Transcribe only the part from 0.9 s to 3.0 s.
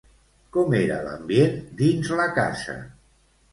l'ambient dins la casa?